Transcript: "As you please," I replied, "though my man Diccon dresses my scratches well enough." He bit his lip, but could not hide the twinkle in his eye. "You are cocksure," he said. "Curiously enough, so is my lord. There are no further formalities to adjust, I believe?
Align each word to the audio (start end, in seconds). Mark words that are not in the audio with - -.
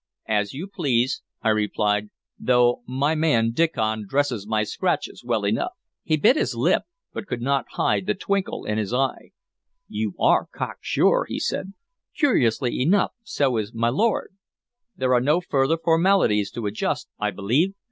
"As 0.27 0.51
you 0.51 0.65
please," 0.65 1.21
I 1.43 1.49
replied, 1.49 2.09
"though 2.39 2.81
my 2.87 3.13
man 3.13 3.51
Diccon 3.51 4.07
dresses 4.07 4.47
my 4.47 4.63
scratches 4.63 5.23
well 5.23 5.43
enough." 5.45 5.73
He 6.03 6.17
bit 6.17 6.35
his 6.37 6.55
lip, 6.55 6.85
but 7.13 7.27
could 7.27 7.39
not 7.43 7.67
hide 7.73 8.07
the 8.07 8.15
twinkle 8.15 8.65
in 8.65 8.79
his 8.79 8.95
eye. 8.95 9.29
"You 9.87 10.15
are 10.19 10.47
cocksure," 10.51 11.25
he 11.27 11.37
said. 11.37 11.73
"Curiously 12.17 12.79
enough, 12.81 13.11
so 13.21 13.57
is 13.57 13.75
my 13.75 13.89
lord. 13.89 14.33
There 14.95 15.13
are 15.13 15.21
no 15.21 15.39
further 15.39 15.77
formalities 15.77 16.49
to 16.53 16.65
adjust, 16.65 17.07
I 17.19 17.29
believe? 17.29 17.75